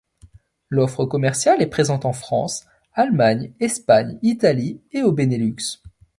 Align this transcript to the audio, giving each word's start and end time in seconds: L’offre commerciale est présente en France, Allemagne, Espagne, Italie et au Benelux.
L’offre 0.71 1.05
commerciale 1.05 1.61
est 1.61 1.67
présente 1.67 2.05
en 2.05 2.11
France, 2.11 2.65
Allemagne, 2.95 3.51
Espagne, 3.59 4.17
Italie 4.23 4.81
et 4.91 5.03
au 5.03 5.11
Benelux. 5.11 5.57